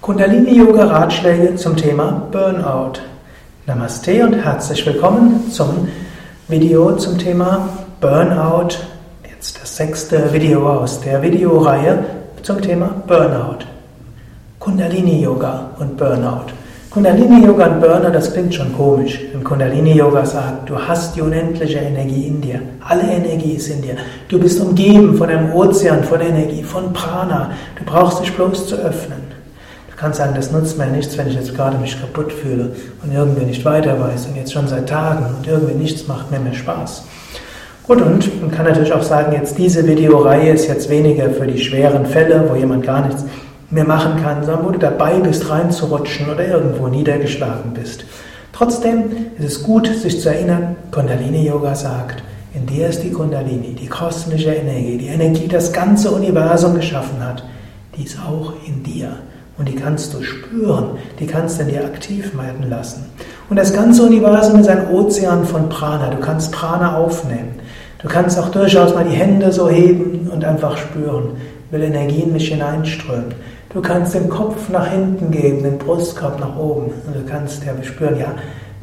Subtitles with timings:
[0.00, 3.00] Kundalini Yoga Ratschläge zum Thema Burnout.
[3.66, 5.88] Namaste und herzlich willkommen zum
[6.48, 7.68] Video zum Thema
[8.00, 8.78] Burnout.
[9.30, 12.02] Jetzt das sechste Video aus der Videoreihe
[12.42, 13.66] zum Thema Burnout.
[14.58, 16.46] Kundalini Yoga und Burnout.
[16.88, 19.20] Kundalini Yoga und Burnout, das klingt schon komisch.
[19.34, 22.62] Denn Kundalini Yoga sagt, du hast die unendliche Energie in dir.
[22.80, 23.96] Alle Energie ist in dir.
[24.28, 27.50] Du bist umgeben von einem Ozean von Energie, von Prana.
[27.76, 29.39] Du brauchst dich bloß zu öffnen
[30.00, 32.70] kann sagen, das nutzt mir nichts, wenn ich jetzt gerade mich kaputt fühle
[33.04, 36.40] und irgendwie nicht weiter weiß und jetzt schon seit Tagen und irgendwie nichts macht mir
[36.40, 37.04] mehr Spaß.
[37.86, 41.58] Gut, und man kann natürlich auch sagen, jetzt diese Videoreihe ist jetzt weniger für die
[41.58, 43.26] schweren Fälle, wo jemand gar nichts
[43.68, 48.06] mehr machen kann, sondern wo du dabei bist, reinzurutschen oder irgendwo niedergeschlagen bist.
[48.54, 49.04] Trotzdem
[49.38, 52.22] ist es gut, sich zu erinnern, Kundalini Yoga sagt,
[52.54, 57.22] in dir ist die Kundalini, die kosmische Energie, die Energie, die das ganze Universum geschaffen
[57.22, 57.44] hat,
[57.98, 59.12] die ist auch in dir.
[59.60, 63.04] Und die kannst du spüren, die kannst du in dir aktiv werden lassen.
[63.50, 66.08] Und das ganze Universum ist ein Ozean von Prana.
[66.08, 67.60] Du kannst Prana aufnehmen.
[68.00, 71.32] Du kannst auch durchaus mal die Hände so heben und einfach spüren,
[71.70, 73.34] will Energie in mich hineinströmen.
[73.68, 76.92] Du kannst den Kopf nach hinten geben, den Brustkorb nach oben.
[77.06, 78.32] Und du kannst ja spüren, ja,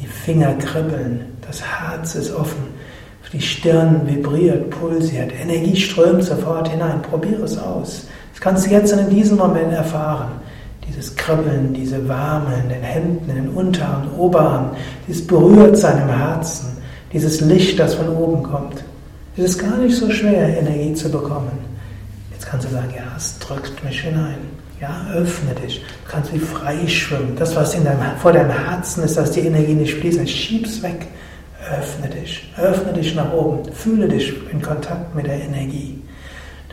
[0.00, 2.62] die Finger kribbeln, das Herz ist offen,
[3.32, 7.02] die Stirn vibriert, pulsiert, Energie strömt sofort hinein.
[7.02, 8.06] Probiere es aus.
[8.32, 10.30] Das kannst du jetzt in diesem Moment erfahren
[10.90, 14.70] dieses Kribbeln, diese Wärme in den Händen, in den Unterarm, Oberarm,
[15.06, 16.76] dieses berührt seinem Herzen,
[17.12, 18.84] dieses Licht, das von oben kommt.
[19.36, 21.52] Es ist gar nicht so schwer, Energie zu bekommen.
[22.32, 24.38] Jetzt kannst du sagen, ja, es drückt mich hinein.
[24.80, 25.80] Ja, öffne dich.
[26.04, 27.36] Du kannst wie frei schwimmen.
[27.38, 31.06] Das, was in deinem, vor deinem Herzen ist, dass die Energie nicht fließt, schieb's weg.
[31.70, 32.50] Öffne dich.
[32.56, 33.70] Öffne dich nach oben.
[33.72, 36.02] Fühle dich in Kontakt mit der Energie.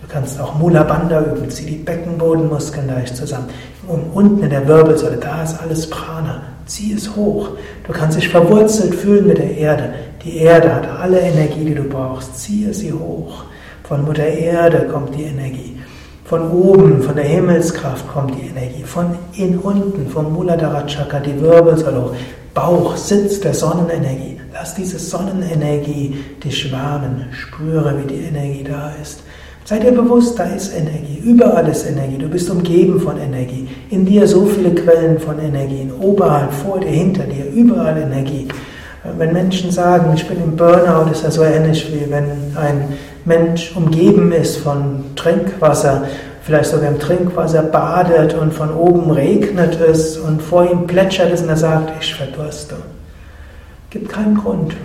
[0.02, 3.48] Du kannst auch Mula Bandha üben, zieh die Beckenbodenmuskeln leicht zusammen.
[3.88, 6.44] Und unten in der Wirbelsäule, da ist alles Prana.
[6.66, 7.50] Zieh es hoch.
[7.86, 9.94] Du kannst dich verwurzelt fühlen mit der Erde.
[10.24, 12.38] Die Erde hat alle Energie, die du brauchst.
[12.38, 13.46] Ziehe sie hoch.
[13.84, 15.80] Von Mutter Erde kommt die Energie.
[16.26, 18.84] Von oben, von der Himmelskraft kommt die Energie.
[18.84, 22.16] Von in unten, vom Muladhara Chakra, die Wirbelsäule hoch.
[22.54, 24.42] Bauch, Sitz der Sonnenenergie.
[24.52, 27.28] Lass diese Sonnenenergie dich wärmen.
[27.32, 29.24] Spüre, wie die Energie da ist.
[29.68, 31.22] Sei dir bewusst, da ist Energie.
[31.26, 32.18] Überall ist Energie.
[32.18, 33.68] Du bist umgeben von Energie.
[33.90, 35.92] In dir so viele Quellen von Energie.
[36.00, 37.52] Oberhalb, vor dir, hinter dir.
[37.52, 38.48] Überall Energie.
[39.18, 43.76] Wenn Menschen sagen, ich bin im Burnout, ist das so ähnlich wie wenn ein Mensch
[43.76, 46.06] umgeben ist von Trinkwasser,
[46.44, 51.42] vielleicht sogar im Trinkwasser badet und von oben regnet es und vor ihm plätschert es
[51.42, 52.76] und er sagt, ich verdurste.
[52.76, 54.78] Es gibt keinen Grund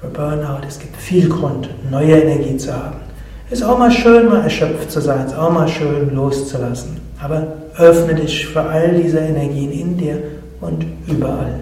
[0.00, 3.13] für Burnout, es gibt viel Grund, neue Energie zu haben.
[3.50, 7.00] Ist auch mal schön, mal erschöpft zu sein, ist auch mal schön loszulassen.
[7.22, 7.46] Aber
[7.76, 10.22] öffne dich für all diese Energien in dir
[10.60, 11.60] und überall.